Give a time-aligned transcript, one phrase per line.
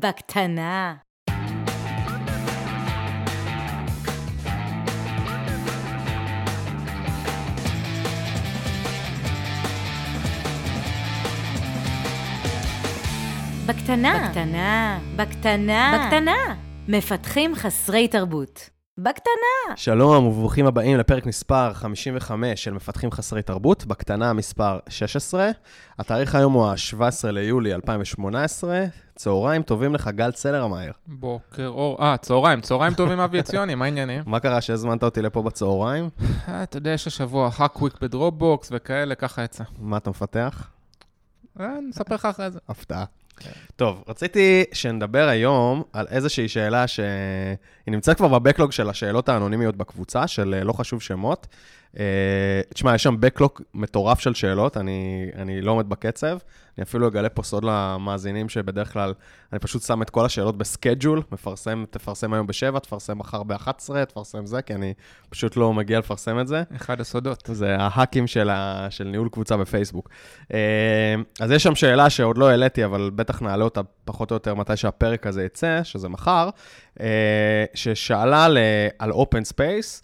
[0.00, 0.94] בקטנה.
[13.66, 14.28] בקטנה.
[14.28, 14.98] בקטנה.
[15.16, 16.06] בקטנה.
[16.06, 16.56] בקטנה.
[16.88, 18.75] מפתחים חסרי תרבות.
[18.98, 19.76] בקטנה.
[19.76, 25.50] שלום וברוכים הבאים לפרק מספר 55 של מפתחים חסרי תרבות, בקטנה מספר 16.
[25.98, 28.84] התאריך היום הוא ה-17 ליולי 2018.
[29.14, 30.90] צהריים טובים לך, גל צלר המהר.
[31.06, 34.22] בוקר אור, אה, צהריים, צהריים טובים אבי עציוני, מה העניינים?
[34.26, 36.08] מה קרה שהזמנת אותי לפה בצהריים?
[36.48, 39.64] אה, אתה יודע, יש השבוע האקוויק בדרופבוקס וכאלה, ככה יצא.
[39.78, 40.70] מה אתה מפתח?
[41.60, 42.58] אה, נספר לך אחרי זה.
[42.68, 43.04] הפתעה.
[43.76, 47.06] טוב, רציתי שנדבר היום על איזושהי שאלה שהיא
[47.86, 51.46] נמצאת כבר בבקלוג של השאלות האנונימיות בקבוצה, של אה, לא חשוב שמות.
[51.98, 56.38] אה, תשמע, יש שם בקלוג מטורף של שאלות, אני, אני לא עומד בקצב.
[56.78, 59.14] אני אפילו אגלה פה סוד למאזינים שבדרך כלל
[59.52, 64.46] אני פשוט שם את כל השאלות בסקייג'ול, מפרסם, תפרסם היום ב-7, תפרסם מחר ב-11, תפרסם
[64.46, 64.94] זה, כי אני
[65.30, 66.62] פשוט לא מגיע לפרסם את זה.
[66.76, 67.50] אחד הסודות.
[67.52, 70.08] זה ההאקים של, ה, של ניהול קבוצה בפייסבוק.
[70.54, 74.54] אה, אז יש שם שאלה שעוד לא העליתי, אבל בטח נעלה אותה פחות או יותר
[74.54, 76.50] מתי שהפרק הזה יצא, שזה מחר,
[77.00, 78.46] אה, ששאלה
[78.98, 80.02] על open space.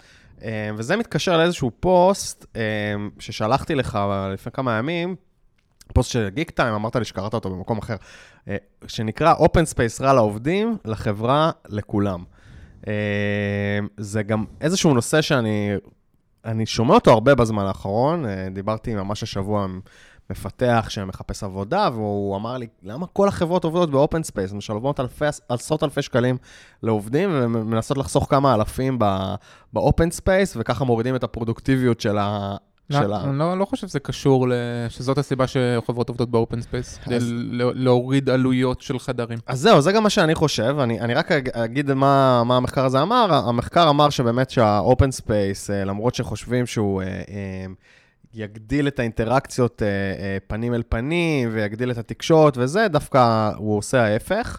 [0.76, 2.60] וזה מתקשר לאיזשהו פוסט אה,
[3.18, 3.98] ששלחתי לך
[4.32, 5.16] לפני כמה ימים,
[5.94, 7.96] פוסט של גיקטיים, אמרת לי שקראת אותו במקום אחר,
[8.48, 12.24] אה, שנקרא Open Space רע לעובדים, לחברה, לכולם.
[12.88, 15.76] אה, זה גם איזשהו נושא שאני
[16.44, 19.80] אני שומע אותו הרבה בזמן האחרון, אה, דיברתי ממש השבוע עם
[20.32, 24.52] מפתח שמחפש עבודה, והוא אמר לי, למה כל החברות עובדות ב open space?
[24.52, 25.00] משלמות
[25.48, 26.36] עשרות אלפי שקלים
[26.82, 28.98] לעובדים, ומנסות לחסוך כמה אלפים
[29.72, 32.56] ב open space, וככה מורידים את הפרודוקטיביות של ה...
[32.90, 33.16] לא.
[33.24, 34.46] אני לא, לא חושב שזה קשור,
[34.88, 37.18] שזאת הסיבה שחברות עובדות ב open space, כדי
[37.74, 39.38] להוריד עלויות של חדרים.
[39.46, 40.76] אז זהו, זה גם מה שאני חושב.
[40.78, 43.34] אני, אני רק אגיד מה, מה המחקר הזה אמר.
[43.48, 47.02] המחקר אמר שבאמת שה open space, אה, למרות שחושבים שהוא...
[48.34, 49.82] אה, אה, יגדיל את האינטראקציות
[50.46, 54.58] פנים אל פנים ויגדיל את התקשורת וזה, דווקא הוא עושה ההפך.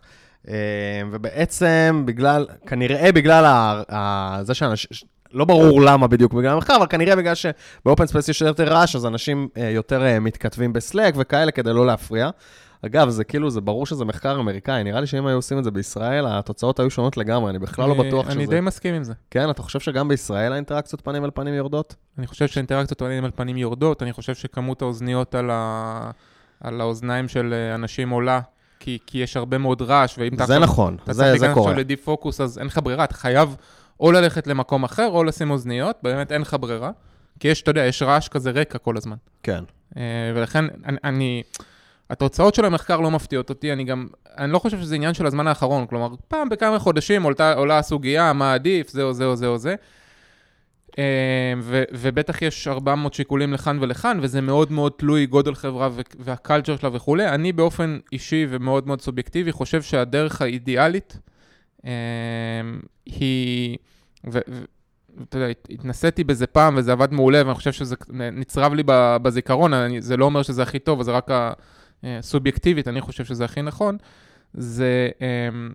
[1.11, 3.45] ובעצם בגלל, כנראה בגלל
[4.41, 4.89] זה שאנשים,
[5.33, 8.95] לא ברור למה בדיוק בגלל המחקר, אבל כנראה בגלל שב open space יש יותר רעש,
[8.95, 12.29] אז אנשים אה, יותר אה, מתכתבים בסלאק וכאלה כדי לא להפריע.
[12.85, 15.71] אגב, זה כאילו, זה ברור שזה מחקר אמריקאי, נראה לי שאם היו עושים את זה
[15.71, 18.33] בישראל, התוצאות היו שונות לגמרי, אני בכלל לא בטוח שזה...
[18.33, 19.13] אני די מסכים עם זה.
[19.31, 21.95] כן, אתה חושב שגם בישראל האינטראקציות פנים על פנים יורדות?
[22.17, 26.11] אני חושב שהאינטראקציות פנים על פנים יורדות, אני חושב שכמות האוזניות על, ה...
[26.59, 28.41] על האוזניים של אה, אנשים עולה,
[28.79, 30.45] כי, כי יש הרבה מאוד רעש, ואם אתה...
[30.45, 31.33] זה נכון, זה, זה קורה.
[31.33, 33.55] אתה צריך להיכנס עכשיו פוקוס, אז אין לך ברירה, אתה חייב
[34.00, 36.91] או ללכת למקום אחר, או לשים אוזניות, באמת אין לך ברירה.
[37.39, 39.15] כי יש, אתה יודע, יש רעש כזה רקע כל הזמן.
[39.44, 39.63] כן.
[39.94, 39.97] Uh,
[40.35, 41.44] ולכן, אני, אני...
[42.09, 45.47] התוצאות של המחקר לא מפתיעות אותי, אני גם, אני לא חושב שזה עניין של הזמן
[45.47, 49.47] האחרון, כלומר, פעם בכמה חודשים עולתה, עולה הסוגיה, מה עדיף, זה או זה או זה
[49.47, 49.75] או זה.
[51.62, 56.90] ו, ובטח יש 400 שיקולים לכאן ולכאן, וזה מאוד מאוד תלוי גודל חברה והקלצ'ר שלה
[56.94, 57.30] וכולי.
[57.30, 61.18] אני באופן אישי ומאוד מאוד סובייקטיבי חושב שהדרך האידיאלית
[61.86, 61.90] אמ,
[63.06, 63.78] היא,
[64.24, 68.84] ואתה יודע, התנסיתי בזה פעם וזה עבד מעולה, ואני חושב שזה נצרב לי
[69.22, 71.28] בזיכרון, אני, זה לא אומר שזה הכי טוב, זה רק
[72.03, 73.97] הסובייקטיבית, אני חושב שזה הכי נכון,
[74.53, 75.74] זה אמ,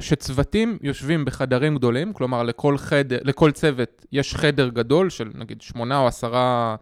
[0.00, 5.98] שצוותים יושבים בחדרים גדולים, כלומר לכל, חדר, לכל צוות יש חדר גדול של נגיד שמונה
[5.98, 6.76] או עשרה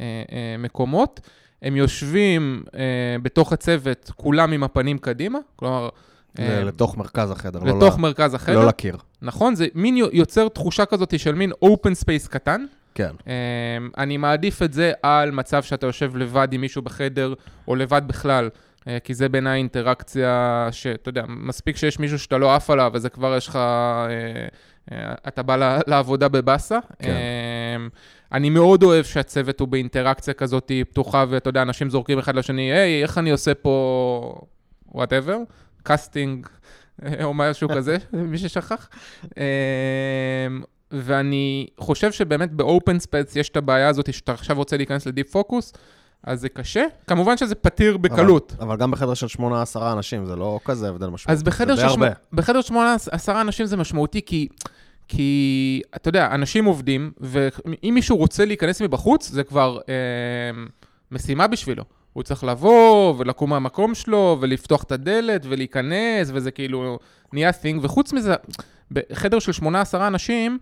[0.00, 1.20] אה, אה, מקומות,
[1.62, 5.88] הם יושבים אה, בתוך הצוות כולם עם הפנים קדימה, כלומר...
[6.38, 8.60] אה, לתוך מרכז החדר, לא לתוך מרכז החדר.
[8.60, 8.96] לא לקיר.
[9.22, 12.64] נכון, זה מין יוצר תחושה כזאת של מין open space קטן.
[12.94, 13.10] כן.
[13.28, 13.32] אה,
[13.98, 17.34] אני מעדיף את זה על מצב שאתה יושב לבד עם מישהו בחדר,
[17.68, 18.50] או לבד בכלל,
[18.88, 23.08] אה, כי זה בעיניי אינטראקציה שאתה יודע, מספיק שיש מישהו שאתה לא עף עליו, וזה
[23.08, 23.58] כבר יש לך,
[25.28, 26.78] אתה בא לעבודה בבאסה.
[26.98, 27.12] כן.
[28.32, 33.02] אני מאוד אוהב שהצוות הוא באינטראקציה כזאת פתוחה, ואתה יודע, אנשים זורקים אחד לשני, היי,
[33.02, 34.40] איך אני עושה פה
[34.88, 35.38] whatever.
[35.82, 36.46] casting
[37.24, 38.88] או משהו כזה, מי ששכח.
[40.94, 45.11] ואני חושב שבאמת ב open space יש את הבעיה הזאת שאתה עכשיו רוצה להיכנס ל
[45.11, 45.72] deep focus,
[46.22, 46.84] אז זה קשה.
[47.06, 48.52] כמובן שזה פתיר בקלות.
[48.58, 49.42] אבל, אבל גם בחדר של 8-10
[49.76, 51.32] אנשים, זה לא כזה הבדל משמעותי.
[51.32, 52.72] אז בחדר של, שמונה, בחדר 8-10
[53.28, 54.48] אנשים זה משמעותי, כי,
[55.08, 60.62] כי אתה יודע, אנשים עובדים, ואם מישהו רוצה להיכנס מבחוץ, זה כבר אה,
[61.12, 61.84] משימה בשבילו.
[62.12, 66.98] הוא צריך לבוא ולקום מהמקום שלו ולפתוח את הדלת ולהיכנס, וזה כאילו
[67.32, 68.34] נהיה thing, וחוץ מזה,
[68.90, 70.58] בחדר של 8-10 אנשים,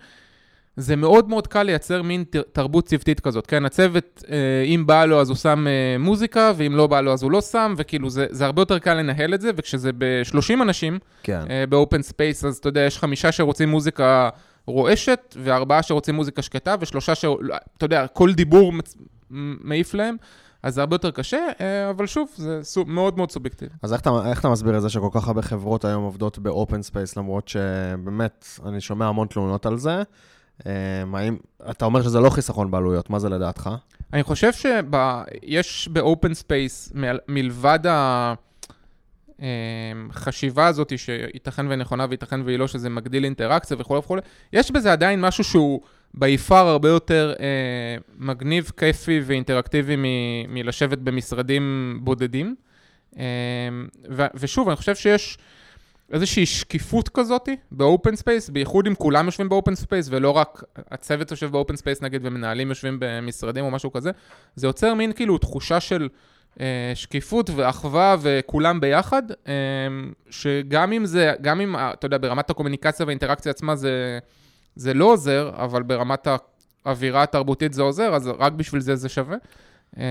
[0.77, 3.65] זה מאוד מאוד קל לייצר מין תרבות צוותית כזאת, כן?
[3.65, 7.23] הצוות, אה, אם בא לו אז הוא שם אה, מוזיקה, ואם לא בא לו אז
[7.23, 10.99] הוא לא שם, וכאילו זה, זה הרבה יותר קל לנהל את זה, וכשזה ב-30 אנשים,
[11.23, 11.41] כן.
[11.51, 14.29] אה, ב open space, אז אתה יודע, יש חמישה שרוצים מוזיקה
[14.67, 17.25] רועשת, וארבעה שרוצים מוזיקה שקטה, ושלושה ש...
[17.77, 18.73] אתה יודע, כל דיבור
[19.31, 20.17] מעיף להם,
[20.63, 23.75] אז זה הרבה יותר קשה, אה, אבל שוב, זה סו- מאוד מאוד סובייקטיבי.
[23.83, 26.47] אז איך אתה, איך אתה מסביר את זה שכל כך הרבה חברות היום עובדות ב
[26.47, 30.03] open space, למרות שבאמת, אני שומע המון תלונות על זה.
[30.67, 30.73] אה,
[31.15, 31.37] האם,
[31.71, 33.71] אתה אומר שזה לא חיסכון בעלויות, מה זה לדעתך?
[34.13, 36.93] אני חושב שיש ב open space,
[37.29, 37.79] מלבד
[39.39, 44.21] החשיבה הזאת שייתכן ונכונה וייתכן והיא לא, שזה מגדיל אינטראקציה וכולי וכולי,
[44.53, 45.81] יש בזה עדיין משהו שהוא
[46.15, 52.55] ביפר הרבה יותר אה, מגניב, כיפי ואינטראקטיבי מ- מלשבת במשרדים בודדים.
[53.19, 53.23] אה,
[54.11, 55.39] ו- ושוב, אני חושב שיש
[56.13, 60.63] איזושהי שקיפות כזאת ב open space, בייחוד אם כולם יושבים ב open space ולא רק
[60.91, 64.11] הצוות יושב ב open space נגיד ומנהלים יושבים במשרדים או משהו כזה,
[64.57, 66.09] זה יוצר מין כאילו תחושה של
[66.61, 69.53] אה, שקיפות ואחווה וכולם ביחד, אה,
[70.31, 74.19] שגם אם זה, גם אם, אתה יודע, ברמת הקומוניקציה והאינטראקציה עצמה זה,
[74.77, 76.29] זה לא עוזר, אבל ברמת
[76.85, 79.37] האווירה התרבותית זה עוזר, אז רק בשביל זה זה שווה.
[79.99, 80.03] אה,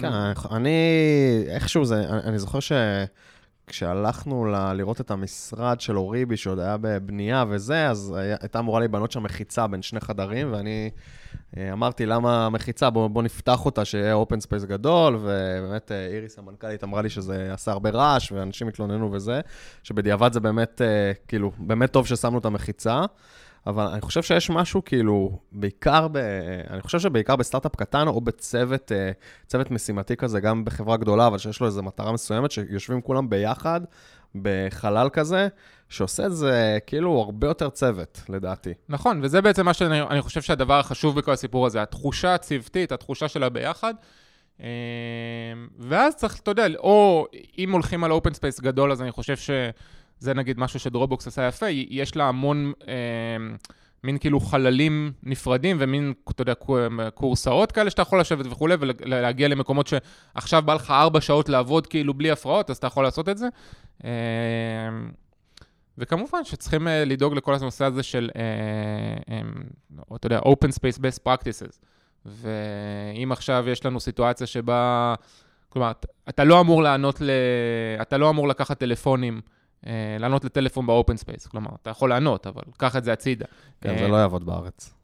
[0.00, 0.12] כן,
[0.50, 0.78] אני,
[1.48, 2.58] איכשהו זה, אני, זוכר
[3.66, 8.80] שכשהלכנו ל, לראות את המשרד של אוריבי, שעוד היה בבנייה וזה, אז היה, הייתה אמורה
[8.80, 10.90] להיבנות שם מחיצה בין שני חדרים, ואני
[11.56, 12.90] אה, אמרתי, למה מחיצה?
[12.90, 17.52] בוא, בוא נפתח אותה, שיהיה open space גדול, ובאמת אה, איריס המנכ"לית אמרה לי שזה
[17.52, 19.40] עשה הרבה רעש, ואנשים התלוננו וזה,
[19.82, 23.04] שבדיעבד זה באמת, אה, כאילו, באמת טוב ששמנו את המחיצה.
[23.66, 26.16] אבל אני חושב שיש משהו, כאילו, בעיקר ב...
[26.70, 29.10] אני חושב שבעיקר בסטארט-אפ קטן, או בצוות אה,
[29.46, 33.80] צוות משימתי כזה, גם בחברה גדולה, אבל שיש לו איזו מטרה מסוימת, שיושבים כולם ביחד,
[34.34, 35.48] בחלל כזה,
[35.88, 38.72] שעושה את זה כאילו הרבה יותר צוות, לדעתי.
[38.88, 43.28] נכון, וזה בעצם מה שאני אני חושב שהדבר החשוב בכל הסיפור הזה, התחושה הצוותית, התחושה
[43.28, 43.94] של הביחד.
[44.60, 44.66] אה,
[45.78, 47.26] ואז צריך, אתה יודע, או
[47.58, 49.36] אם הולכים על open space גדול, אז אני חושב
[50.24, 52.94] שזה נגיד משהו ש Dropbox עשה יפה, יש לה המון, אה,
[54.04, 56.54] מין כאילו חללים נפרדים ומין, אתה יודע,
[57.14, 62.14] כורסאות כאלה שאתה יכול לשבת וכולי, ולהגיע למקומות שעכשיו בא לך ארבע שעות לעבוד כאילו
[62.14, 63.46] בלי הפרעות, אז אתה יכול לעשות את זה.
[64.04, 64.10] אה,
[65.98, 71.28] וכמובן שצריכים אה, לדאוג לכל הנושא הזה של, אה, אמ, אתה יודע, Open Space Best
[71.28, 71.78] Practices.
[72.26, 75.14] ואם עכשיו יש לנו סיטואציה שבה,
[75.68, 75.92] כלומר,
[76.28, 77.30] אתה לא אמור לענות ל...
[78.02, 79.40] אתה לא אמור לקחת טלפונים,
[80.20, 81.48] לענות לטלפון ב-Open Space.
[81.48, 83.46] כלומר, אתה יכול לענות, אבל קח את זה הצידה.
[83.80, 84.94] כן, זה לא יעבוד בארץ.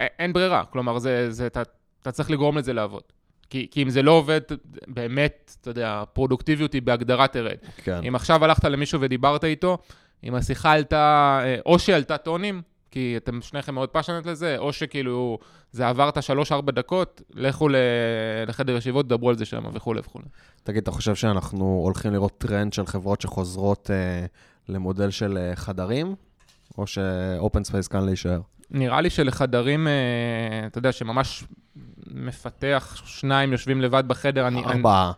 [0.00, 1.62] אין ברירה, כלומר, זה, זה, אתה,
[2.02, 3.02] אתה צריך לגרום לזה לעבוד.
[3.50, 4.40] כי, כי אם זה לא עובד,
[4.86, 7.56] באמת, אתה יודע, הפרודוקטיביות היא בהגדרה תרד.
[7.76, 8.00] כן.
[8.08, 9.78] אם עכשיו הלכת למישהו ודיברת איתו,
[10.24, 12.62] אם השיחה עלתה, או שעלו הטונים,
[12.92, 15.38] כי אתם שניכם מאוד passionate לזה, או שכאילו
[15.72, 17.68] זה עבר את השלוש-ארבע דקות, לכו
[18.46, 20.24] לחדר ישיבות, דברו על זה שם וכולי וכולי.
[20.62, 24.26] תגיד, אתה חושב שאנחנו הולכים לראות טרנד של חברות שחוזרות אה,
[24.68, 26.14] למודל של אה, חדרים,
[26.78, 28.40] או ש open space כאן להישאר?
[28.70, 29.92] נראה לי שלחדרים, אה,
[30.66, 31.44] אתה יודע, שממש
[32.06, 34.64] מפתח, שניים יושבים לבד בחדר, אני...
[34.64, 35.12] ארבעה.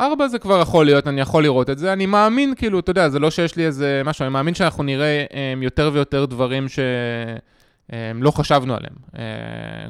[0.00, 1.92] ארבע זה כבר יכול להיות, אני יכול לראות את זה.
[1.92, 5.24] אני מאמין, כאילו, אתה יודע, זה לא שיש לי איזה משהו, אני מאמין שאנחנו נראה
[5.30, 8.94] um, יותר ויותר דברים שלא חשבנו עליהם.
[9.12, 9.18] אה,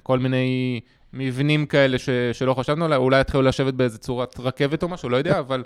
[0.02, 0.80] כל מיני
[1.12, 5.16] מבנים כאלה ש, שלא חשבנו עליהם, אולי יתחילו לשבת באיזה צורת רכבת או משהו, לא
[5.16, 5.62] יודע, אבל...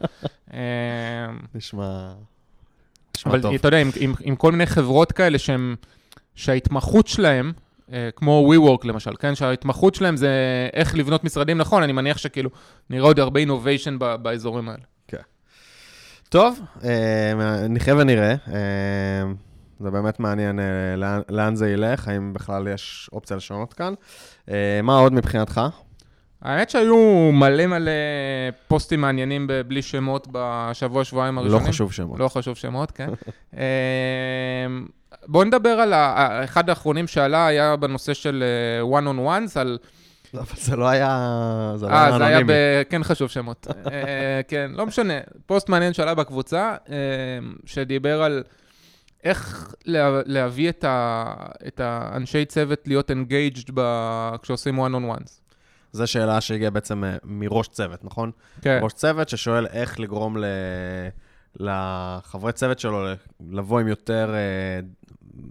[0.51, 0.55] uh,
[1.55, 2.13] נשמע...
[3.17, 3.55] נשמע אבל טוב.
[3.55, 5.77] אתה יודע, עם, עם, עם כל מיני חברות כאלה שהם,
[6.35, 7.53] שההתמחות שלהם,
[8.17, 9.35] כמו WeWork למשל, כן?
[9.35, 10.31] שההתמחות שלהם זה
[10.73, 12.51] איך לבנות משרדים נכון, אני מניח שכאילו
[12.91, 14.83] נראה עוד הרבה אינוביישן באזורים האלה.
[15.09, 15.19] כן.
[16.29, 16.61] טוב,
[17.69, 18.35] נחיה ונראה.
[19.81, 20.61] זה באמת מעניין
[20.97, 23.95] לאן, לאן זה ילך, האם בכלל יש אופציה לשנות כאן.
[24.83, 25.61] מה עוד מבחינתך?
[26.43, 27.91] האמת שהיו מלא מלא
[28.69, 31.67] פוסטים מעניינים בלי שמות בשבוע, שבועיים הראשונים.
[31.67, 32.19] לא חשוב שמות.
[32.19, 33.09] לא חשוב שמות, כן.
[35.27, 36.45] בואו נדבר על ה...
[36.45, 38.45] אחד האחרונים שעלה היה בנושא של
[38.93, 39.79] one on ones, על...
[40.35, 41.73] לא, אבל זה לא היה...
[41.77, 42.25] זה לא היה אנונימי.
[42.25, 42.83] אה, זה היה ב...
[42.91, 43.67] כן חשוב שמות.
[44.49, 45.15] כן, לא משנה.
[45.47, 46.77] פוסט מעניין שעלה בקבוצה,
[47.67, 48.43] שדיבר על
[49.25, 49.73] איך
[50.27, 51.25] להביא את, ה...
[51.67, 53.81] את האנשי צוות להיות engaged ב...
[54.43, 55.31] כשעושים one on ones.
[55.93, 58.31] זו שאלה שהגיעה בעצם מראש צוות, נכון?
[58.63, 58.79] כן.
[58.83, 60.45] ראש צוות ששואל איך לגרום ל...
[61.59, 63.05] לחברי צוות שלו
[63.51, 64.35] לבוא עם יותר,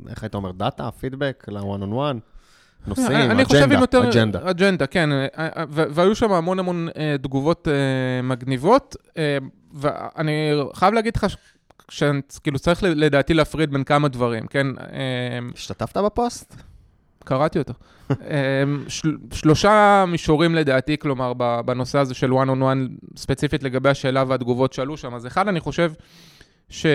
[0.10, 2.20] איך היית אומר, דאטה, פידבק, ל-one on one,
[2.88, 4.10] נושאים, אג'נדה, אני חושב עם יותר
[4.50, 5.10] אג'נדה, כן,
[5.70, 6.88] והיו שם המון המון
[7.22, 7.68] תגובות
[8.24, 8.96] מגניבות,
[9.74, 11.26] ואני חייב להגיד לך,
[12.44, 14.68] כאילו צריך לדעתי להפריד בין כמה דברים, כן?
[15.56, 16.56] השתתפת בפוסט?
[17.28, 17.74] קראתי אותו.
[18.88, 21.34] של, שלושה מישורים לדעתי, כלומר,
[21.66, 25.14] בנושא הזה של one on one, ספציפית לגבי השאלה והתגובות שעלו שם.
[25.14, 25.92] אז אחד, אני חושב
[26.70, 26.86] שזה,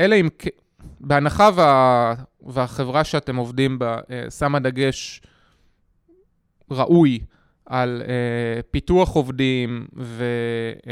[0.00, 0.28] אלא אם,
[1.00, 2.14] בהנחה וה,
[2.46, 3.98] והחברה שאתם עובדים בה
[4.38, 5.22] שמה דגש
[6.70, 7.20] ראוי
[7.68, 10.24] על uh, פיתוח עובדים ו,
[10.76, 10.86] uh,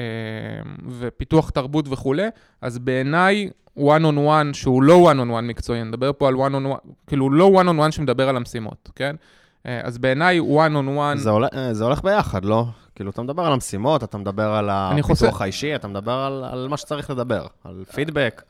[0.99, 2.27] ופיתוח תרבות וכולי,
[2.61, 6.35] אז בעיניי one on one שהוא לא one on one מקצועי, אני מדבר פה על
[6.35, 9.17] one on one, כאילו לא one on one שמדבר על המשימות, כן?
[9.63, 11.19] Uh, אז בעיניי one on one...
[11.19, 12.65] זה הולך, זה הולך ביחד, לא?
[12.95, 15.43] כאילו, אתה מדבר על המשימות, אתה מדבר על הפיתוח חושב...
[15.43, 18.43] האישי, אתה מדבר על, על מה שצריך לדבר, על פידבק.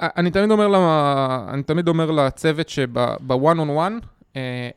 [0.00, 3.98] אני תמיד אומר, למה, אני תמיד אומר לצוות שב-one on one, אה,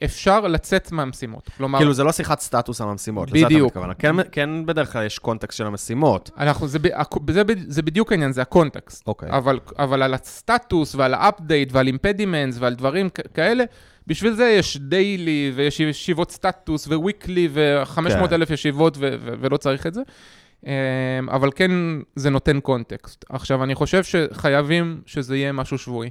[0.03, 1.50] אפשר לצאת מהמשימות.
[1.57, 1.79] כלומר...
[1.79, 3.51] כאילו, זה לא שיחת סטטוס על המשימות, בדיוק.
[3.51, 3.91] לזה אתה מתכוון.
[4.00, 6.29] כן, כן בדרך כלל יש קונטקסט של המשימות.
[6.38, 6.79] אנחנו, זה,
[7.29, 9.07] זה, זה בדיוק העניין, זה הקונטקסט.
[9.07, 9.29] אוקיי.
[9.31, 13.63] אבל, אבל על הסטטוס ועל ה update ועל impediments ועל דברים כאלה,
[14.07, 18.33] בשביל זה יש daily ויש ישיבות סטטוס weekly ו-500 כן.
[18.33, 20.01] אלף ישיבות ו- ו- ולא צריך את זה.
[20.67, 20.74] אה,
[21.31, 21.72] אבל כן,
[22.15, 23.25] זה נותן קונטקסט.
[23.29, 26.10] עכשיו, אני חושב שחייבים שזה יהיה משהו שבועי.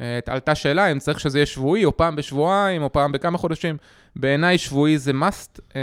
[0.00, 3.76] אה, עלתה שאלה אם צריך שזה יהיה שבועי, או פעם בשבועיים, או פעם בכמה חודשים.
[4.16, 5.80] בעיניי שבועי זה must, אה,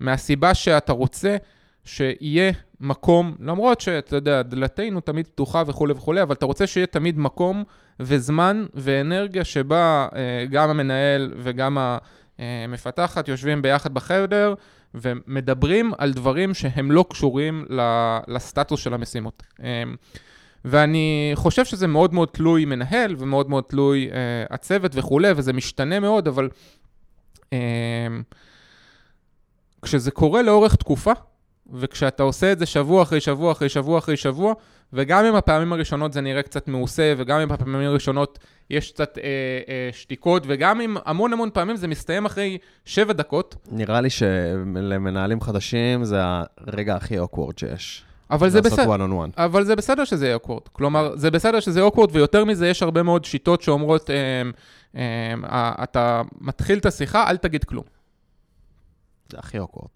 [0.00, 1.36] מהסיבה שאתה רוצה
[1.84, 7.18] שיהיה מקום, למרות שאתה יודע, דלתנו תמיד פתוחה וכולי וכולי, אבל אתה רוצה שיהיה תמיד
[7.18, 7.64] מקום
[8.00, 11.78] וזמן ואנרגיה שבה אה, גם המנהל וגם
[12.38, 14.54] המפתחת יושבים ביחד בחדר
[14.94, 17.66] ומדברים על דברים שהם לא קשורים
[18.28, 19.42] לסטטוס של המשימות.
[20.64, 24.14] ואני חושב שזה מאוד מאוד תלוי מנהל ומאוד מאוד תלוי uh,
[24.54, 26.48] הצוות וכולי, וזה משתנה מאוד, אבל
[27.44, 27.52] uh,
[29.82, 31.12] כשזה קורה לאורך תקופה,
[31.72, 34.54] וכשאתה עושה את זה שבוע אחרי שבוע אחרי שבוע אחרי שבוע,
[34.92, 38.38] וגם אם הפעמים הראשונות זה נראה קצת מעושה, וגם אם הפעמים הראשונות
[38.70, 39.24] יש קצת אה,
[39.68, 43.56] אה, שתיקות, וגם אם המון המון פעמים זה מסתיים אחרי שבע דקות.
[43.70, 46.16] נראה לי שלמנהלים חדשים זה
[46.58, 48.04] הרגע הכי awkward שיש.
[48.30, 49.32] אבל זה בסדר, one on one.
[49.36, 50.68] אבל זה בסדר שזה יהיה awkward.
[50.72, 54.42] כלומר, זה בסדר שזה awkward, ויותר מזה, יש הרבה מאוד שיטות שאומרות, אה,
[54.96, 57.84] אה, אתה מתחיל את השיחה, אל תגיד כלום.
[59.32, 59.90] זה הכי awkward.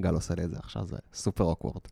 [0.00, 1.82] גל עושה לי את זה עכשיו, זה סופר awkward.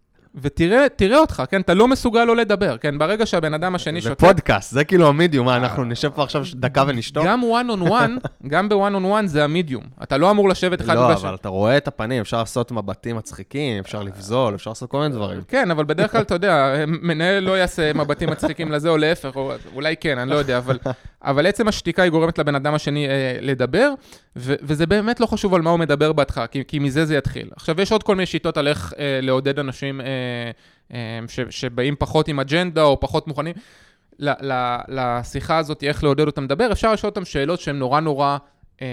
[0.43, 1.61] ותראה אותך, כן?
[1.61, 2.99] אתה לא מסוגל לא לדבר, כן?
[2.99, 4.21] ברגע שהבן אדם השני שותק...
[4.21, 7.27] זה פודקאסט, זה כאילו המדיום, מה, אנחנו נשב פה עכשיו דקה ונשתוק?
[7.27, 9.85] גם one on one, גם ב-one on one זה המדיום.
[10.03, 13.79] אתה לא אמור לשבת אחד לא, אבל אתה רואה את הפנים, אפשר לעשות מבטים מצחיקים,
[13.79, 15.41] אפשר לבזול, אפשר לעשות כל מיני דברים.
[15.49, 19.53] כן, אבל בדרך כלל, אתה יודע, מנהל לא יעשה מבטים מצחיקים לזה או להפך, או
[19.75, 20.79] אולי כן, אני לא יודע, אבל
[21.25, 23.91] אבל עצם השתיקה היא גורמת לבן אדם השני אה, לדבר,
[24.37, 27.49] ו- וזה באמת לא חשוב על מה הוא מדבר בהתחלה, כי, כי מזה זה יתחיל.
[27.57, 30.11] עכשיו, יש עוד כל מיני שיטות על איך אה, לעודד אנשים אה, אה,
[31.29, 33.55] ש- שבאים פחות עם אג'נדה או פחות מוכנים.
[34.19, 38.39] ל- ל- לשיחה הזאת, איך לעודד אותם לדבר, אפשר לשאול אותם שאלות שהן נורא נורא,
[38.83, 38.87] אה,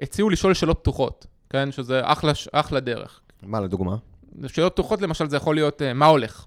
[0.00, 1.72] הציעו לשאול שאלות פתוחות, כן?
[1.72, 3.20] שזה אחלה, אחלה דרך.
[3.42, 3.96] מה לדוגמה?
[4.46, 6.46] שאלות פתוחות, למשל, זה יכול להיות, אה, מה הולך?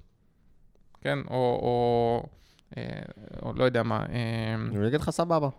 [1.01, 1.19] כן?
[1.29, 1.35] או...
[1.61, 2.23] או
[2.77, 2.83] אה,
[3.41, 3.99] או לא יודע מה.
[4.09, 5.49] אה, אני אגיד לך סבבה.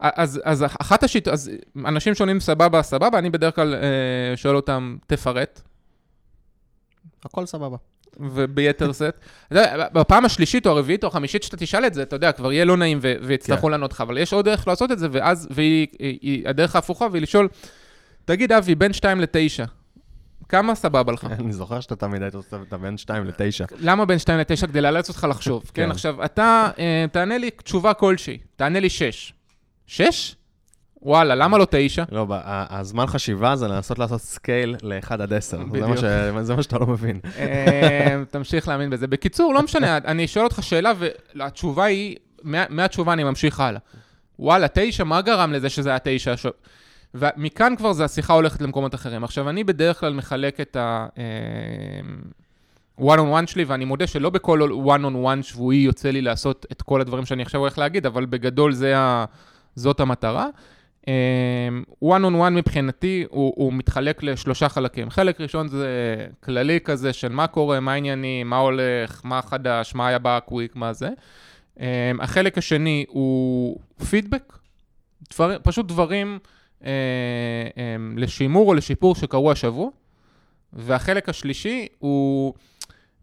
[0.00, 1.50] אז, אז אחת השיטות, אז
[1.86, 5.62] אנשים שונים סבבה, סבבה, אני בדרך כלל אה, שואל אותם, תפרט.
[7.24, 7.76] הכל סבבה.
[8.20, 9.24] וביתר שאת.
[9.92, 12.76] בפעם השלישית או הרביעית או החמישית שאתה תשאל את זה, אתה יודע, כבר יהיה לא
[12.76, 13.70] נעים ויצטרכו כן.
[13.70, 17.48] לענות לך, אבל יש עוד דרך לעשות את זה, ואז, והיא הדרך ההפוכה, והיא לשאול,
[18.24, 19.66] תגיד, אבי, בין 2 ל-9,
[20.48, 21.26] כמה סבבה לך?
[21.40, 23.74] אני זוכר שאתה תמיד היית עושה את הבין 2 ל-9.
[23.78, 24.66] למה בין 2 ל-9?
[24.66, 25.62] כדי לאלץ אותך לחשוב.
[25.74, 29.32] כן, כן עכשיו, אתה, אה, תענה לי תשובה כלשהי, תענה לי 6.
[29.86, 30.36] 6?
[31.04, 32.04] וואלה, למה לא 9?
[32.12, 35.58] לא, הזמן חשיבה זה לנסות לעשות scale ל-1 עד 10.
[36.42, 37.20] זה מה שאתה לא מבין.
[37.38, 39.06] אה, תמשיך להאמין בזה.
[39.06, 40.92] בקיצור, לא משנה, אני שואל אותך שאלה,
[41.34, 43.80] והתשובה היא, מהתשובה אני ממשיך הלאה.
[44.38, 46.34] וואלה, 9, מה גרם לזה שזה היה 9?
[47.14, 49.24] ומכאן כבר זה השיחה הולכת למקומות אחרים.
[49.24, 51.06] עכשיו, אני בדרך כלל מחלק את ה...
[53.00, 56.66] one on one שלי, ואני מודה שלא בכל one on one שבועי יוצא לי לעשות
[56.72, 59.24] את כל הדברים שאני עכשיו הולך להגיד, אבל בגדול זה ה...
[59.74, 60.46] זאת המטרה.
[62.04, 65.10] One on one מבחינתי הוא, הוא מתחלק לשלושה חלקים.
[65.10, 70.08] חלק ראשון זה כללי כזה של מה קורה, מה העניינים, מה הולך, מה חדש, מה
[70.08, 71.08] היה בקוויק, מה זה.
[72.20, 73.78] החלק השני הוא
[74.10, 74.58] פידבק,
[75.32, 76.38] דבר, פשוט דברים
[76.84, 76.90] אה,
[78.16, 79.88] לשימור או לשיפור שקרו השבוע,
[80.72, 82.54] והחלק השלישי הוא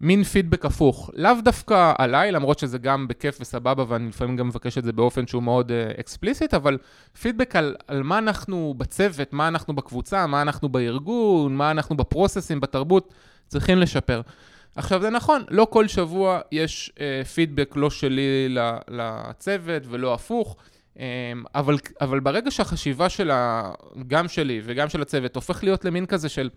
[0.02, 1.10] מין פידבק הפוך.
[1.14, 5.28] לאו דווקא עליי, למרות שזה גם בכיף וסבבה, ואני לפעמים גם מבקש את זה באופן
[5.28, 6.78] שהוא מאוד uh, אבל
[7.22, 12.60] פידבק על, על מה אנחנו בצוות, מה אנחנו בקבוצה, מה אנחנו בארגון, מה אנחנו בפרוססים,
[12.60, 13.14] בתרבות.
[13.50, 14.22] צריכים לשפר.
[14.76, 18.56] עכשיו, זה נכון, לא כל שבוע יש אה, פידבק לא שלי
[18.88, 20.56] לצוות ולא הפוך,
[21.56, 23.72] אבל, אבל ברגע שהחשיבה של ה...
[24.08, 26.50] גם שלי וגם של הצוות הופך להיות למין כזה של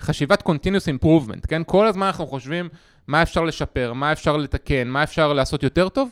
[0.00, 1.62] חשיבת continuous improvement, כן?
[1.66, 2.68] כל הזמן אנחנו חושבים
[3.06, 6.10] מה אפשר לשפר, מה אפשר לתקן, מה אפשר לעשות יותר טוב,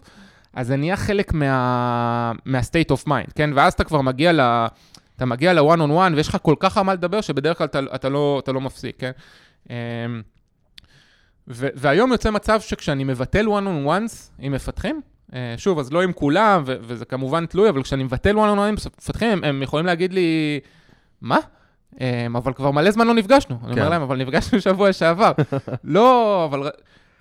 [0.54, 2.32] אז זה נהיה חלק מה...
[2.44, 3.50] מה-state of mind, כן?
[3.54, 4.40] ואז אתה כבר מגיע ל...
[5.16, 8.08] אתה מגיע ל-one on one ויש לך כל כך מה לדבר שבדרך כלל אתה, אתה,
[8.08, 9.10] לא, אתה לא מפסיק, כן?
[9.70, 9.74] אמ,
[11.48, 15.00] ו- והיום יוצא מצב שכשאני מבטל one on ones עם מפתחים,
[15.56, 18.72] שוב, אז לא עם כולם, ו- וזה כמובן תלוי, אבל כשאני מבטל one on one
[18.72, 20.60] מפתחים, הם, הם יכולים להגיד לי,
[21.20, 21.38] מה?
[22.00, 23.58] אמ, אבל כבר מלא זמן לא נפגשנו.
[23.64, 23.90] אני אומר כן.
[23.90, 25.32] להם, אבל נפגשנו שבוע שעבר.
[25.84, 26.70] לא, אבל...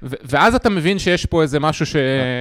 [0.04, 1.96] ו- ואז אתה מבין שיש פה איזה משהו ש...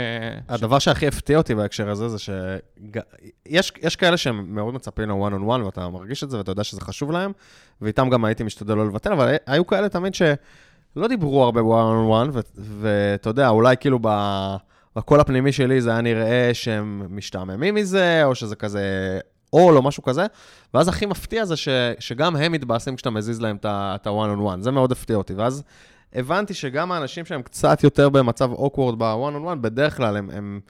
[0.48, 5.60] הדבר שהכי הפתיע אותי בהקשר הזה, זה שיש יש כאלה שהם מאוד מצפים ל-one on
[5.60, 7.32] one, ואתה מרגיש את זה, ואתה יודע שזה חשוב להם,
[7.82, 12.30] ואיתם גם הייתי משתדל לא לבטל, אבל היו כאלה תמיד שלא דיברו הרבה ב-one on
[12.34, 14.08] one, ואתה יודע, אולי כאילו ב...
[14.96, 19.18] בקול הפנימי שלי זה היה נראה שהם משתעממים מזה, או שזה כזה
[19.50, 20.26] עול או משהו כזה,
[20.74, 24.60] ואז הכי מפתיע זה ש, שגם הם מתבאסים כשאתה מזיז להם את ה-one on one,
[24.60, 25.62] זה מאוד הפתיע אותי, ואז
[26.14, 30.60] הבנתי שגם האנשים שהם קצת יותר במצב awkward ב-one on one, בדרך כלל הם, הם...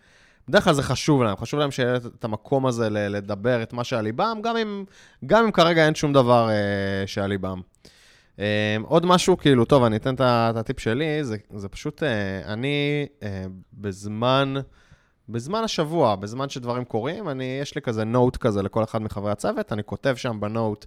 [0.49, 4.05] בדרך כלל זה חשוב להם, חשוב להם שיהיה את המקום הזה לדבר את מה שעל
[4.05, 4.85] ליבם, גם אם,
[5.27, 7.61] גם אם כרגע אין שום דבר אה, שעל ליבם.
[8.41, 13.07] אה, עוד משהו, כאילו, טוב, אני אתן את הטיפ שלי, זה, זה פשוט, אה, אני
[13.23, 14.55] אה, בזמן,
[15.29, 19.73] בזמן השבוע, בזמן שדברים קורים, אני, יש לי כזה note כזה לכל אחד מחברי הצוות,
[19.73, 20.87] אני כותב שם ב note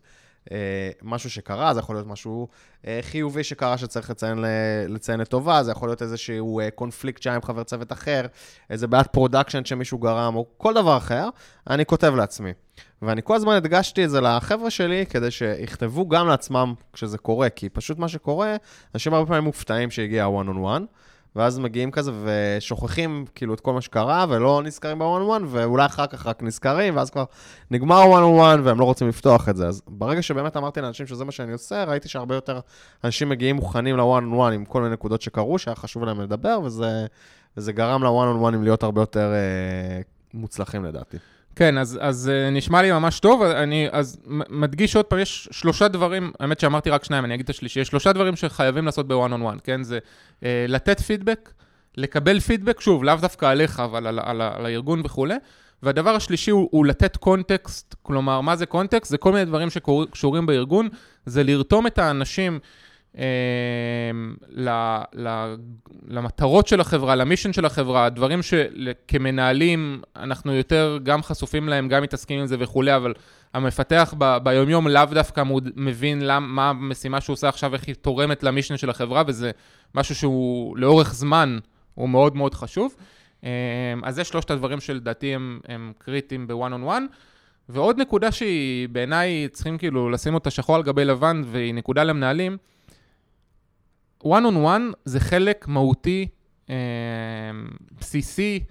[0.51, 2.47] אה, משהו שקרה, זה יכול להיות משהו
[3.01, 4.43] חיובי שקרה שצריך לציין,
[4.87, 8.25] לציין לטובה, זה יכול להיות איזשהו קונפליקט שהיה עם חבר צוות אחר,
[8.69, 11.29] איזה בעיית production שמישהו גרם, או כל דבר אחר,
[11.69, 12.53] אני כותב לעצמי.
[13.01, 17.69] ואני כל הזמן הדגשתי את זה לחבר'ה שלי, כדי שיכתבו גם לעצמם כשזה קורה, כי
[17.69, 18.55] פשוט מה שקורה,
[18.93, 20.83] אנשים הרבה פעמים מופתעים שהגיע ה-one on one,
[21.35, 26.07] ואז מגיעים כזה ושוכחים כאילו את כל מה שקרה, ולא נזכרים ב-one on ואולי אחר
[26.07, 27.23] כך רק נזכרים, ואז כבר
[27.71, 29.67] נגמר ה-one on one, והם לא רוצים לפתוח את זה.
[29.67, 32.59] אז ברגע שבאמת אמרתי לאנשים שזה מה שאני עושה, ראיתי שהרבה יותר
[33.03, 37.05] אנשים מגיעים מוכנים ל-one on עם כל מיני נקודות שקרו, שהיה חשוב להם לדבר, וזה,
[37.57, 40.01] וזה גרם ל-one on להיות הרבה יותר אה,
[40.33, 41.17] מוצלחים לדעתי.
[41.59, 44.17] כן, אז, אז אה, נשמע לי ממש טוב, אני אז
[44.49, 47.87] מדגיש עוד פעם, יש שלושה דברים, האמת שאמרתי רק שניים, אני אגיד את השלישי, יש
[47.87, 49.83] שלושה דברים שחייבים לעשות ב-one on one, כן?
[49.83, 49.99] זה
[50.43, 51.51] אה, לתת פידבק,
[51.97, 55.35] לקבל פידבק, שוב, לאו דווקא עליך, אבל על, על, על הארגון וכולי,
[55.83, 59.11] והדבר השלישי הוא, הוא לתת קונטקסט, כלומר, מה זה קונטקסט?
[59.11, 60.89] זה כל מיני דברים שקשורים בארגון,
[61.25, 62.59] זה לרתום את האנשים
[66.07, 72.39] למטרות של החברה, למישן של החברה, דברים שכמנהלים אנחנו יותר גם חשופים להם, גם מתעסקים
[72.39, 73.13] עם זה וכולי, אבל
[73.53, 77.95] המפתח ב, ביומיום לאו דווקא מוד, מבין למ, מה המשימה שהוא עושה עכשיו, איך היא
[77.95, 79.51] תורמת למישן של החברה, וזה
[79.95, 81.59] משהו שהוא לאורך זמן
[81.95, 82.95] הוא מאוד מאוד חשוב.
[83.43, 83.49] אה,
[84.03, 87.03] אז זה שלושת הדברים שלדעתי הם, הם קריטיים ב-one on one.
[87.69, 92.57] ועוד נקודה שהיא בעיניי צריכים כאילו לשים אותה שחור על גבי לבן, והיא נקודה למנהלים,
[94.23, 96.27] one on one זה חלק מהותי,
[96.69, 96.75] אה,
[97.99, 98.63] בסיסי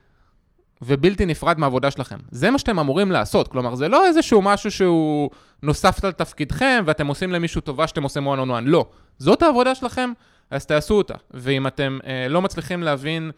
[0.83, 2.17] ובלתי נפרד מהעבודה שלכם.
[2.31, 5.31] זה מה שאתם אמורים לעשות, כלומר, זה לא איזשהו משהו שהוא
[5.63, 8.87] נוסף על תפקידכם ואתם עושים למישהו טובה שאתם עושים one on one, לא.
[9.19, 10.13] זאת העבודה שלכם,
[10.51, 11.15] אז תעשו אותה.
[11.31, 13.31] ואם אתם אה, לא מצליחים להבין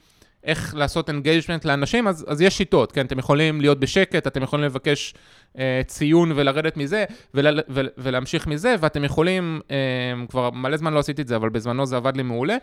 [0.44, 3.06] איך לעשות engagement לאנשים, אז, אז יש שיטות, כן?
[3.06, 5.14] אתם יכולים להיות בשקט, אתם יכולים לבקש
[5.58, 9.76] אה, ציון ולרדת מזה, ול, ול, ולהמשיך מזה, ואתם יכולים, אה,
[10.28, 12.56] כבר מלא זמן לא עשיתי את זה, אבל בזמנו זה עבד לי מעולה,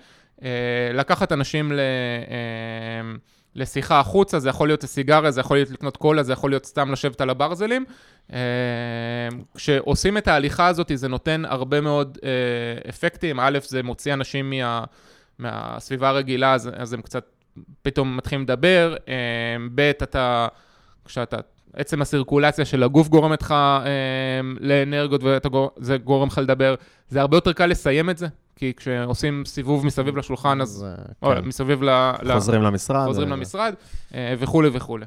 [0.43, 0.49] אה,
[0.93, 1.79] לקחת אנשים ל...
[1.79, 3.11] אה,
[3.57, 6.91] לשיחה החוצה, זה יכול להיות סיגריה, זה יכול להיות לקנות קולה, זה יכול להיות סתם
[6.91, 7.85] לשבת על הברזלים.
[8.33, 8.39] אה,
[9.55, 13.39] כשעושים את ההליכה הזאת, זה נותן הרבה מאוד אה, אפקטים.
[13.39, 14.83] א', זה מוציא אנשים מה,
[15.39, 17.36] מהסביבה הרגילה, אז, אז הם קצת
[17.81, 18.95] פתאום מתחילים לדבר.
[19.07, 19.13] אה,
[19.75, 20.47] ב', אתה,
[21.05, 21.37] כשאתה,
[21.73, 23.85] עצם הסירקולציה של הגוף גורמת לך אה,
[24.59, 26.75] לאנרגיות וזה גורם לך לדבר.
[27.09, 30.85] זה הרבה יותר קל לסיים את זה, כי כשעושים סיבוב מסביב לשולחן, אז...
[31.21, 31.45] או, כן.
[31.45, 31.89] מסביב ל...
[32.21, 33.05] ל- חוזרים למשרד.
[33.07, 33.73] חוזרים אה, למשרד,
[34.13, 35.05] וכולי וכולי.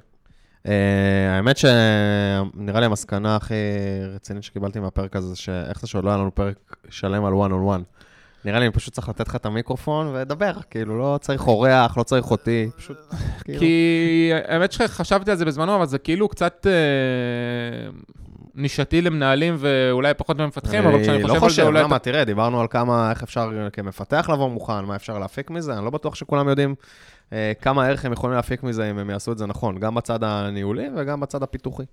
[0.66, 3.54] אה, האמת שנראה לי המסקנה הכי
[4.14, 7.50] רצינית שקיבלתי מהפרק הזה, זה שאיך זה שעוד לא היה לנו פרק שלם על one
[7.50, 8.00] on one.
[8.44, 12.02] נראה לי אני פשוט צריך לתת לך את המיקרופון ולדבר, כאילו, לא צריך אורח, לא
[12.02, 12.96] צריך אותי, פשוט,
[13.44, 13.58] כאילו...
[13.58, 17.90] כי האמת שחשבתי על זה בזמנו, אבל זה כאילו קצת אה,
[18.54, 21.82] נישתי למנהלים ואולי פחות למפתחים, אבל כשאני אני חושב לא על זה חושב, אולי...
[21.82, 25.84] למה, תראה, דיברנו על כמה, איך אפשר כמפתח לבוא מוכן, מה אפשר להפיק מזה, אני
[25.84, 26.74] לא בטוח שכולם יודעים
[27.32, 30.24] אה, כמה ערך הם יכולים להפיק מזה אם הם יעשו את זה נכון, גם בצד
[30.24, 31.84] הניהולי וגם בצד הפיתוחי.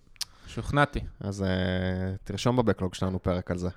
[0.47, 0.99] שוכנעתי.
[1.19, 1.47] אז אה,
[2.23, 3.69] תרשום בבקלוג שלנו פרק על זה.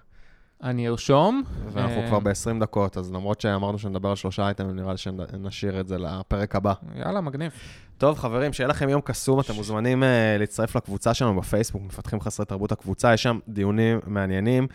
[0.63, 1.43] אני ארשום.
[1.73, 5.81] ואנחנו אה, כבר ב-20 דקות, אז למרות שאמרנו שנדבר על שלושה אייטמים, נראה לי שנשאיר
[5.81, 6.73] את זה לפרק הבא.
[6.95, 7.53] יאללה, מגניב.
[8.01, 10.07] טוב, חברים, שיהיה לכם יום קסום, אתם מוזמנים uh,
[10.39, 14.67] להצטרף לקבוצה שלנו בפייסבוק, מפתחים חסרי תרבות הקבוצה, יש שם דיונים מעניינים.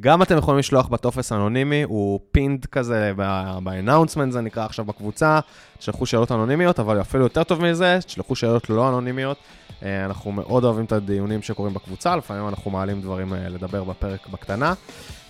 [0.00, 5.40] גם אתם יכולים לשלוח בטופס אנונימי, הוא פינד כזה ב-announcement, זה נקרא עכשיו בקבוצה,
[5.78, 9.36] תשלחו שאלות אנונימיות, אבל אפילו יותר טוב מזה, תשלחו שאלות לא אנונימיות.
[9.68, 14.28] Uh, אנחנו מאוד אוהבים את הדיונים שקורים בקבוצה, לפעמים אנחנו מעלים דברים uh, לדבר בפרק
[14.28, 14.74] בקטנה,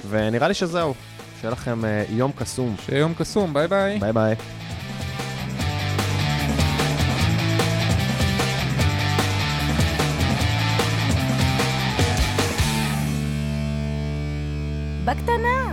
[0.08, 0.94] ונראה לי שזהו.
[1.40, 2.76] שיהיה לכם אה, יום קסום.
[2.86, 3.98] שיהיה יום קסום, ביי ביי.
[3.98, 4.34] ביי ביי.
[15.04, 15.63] בקטנה.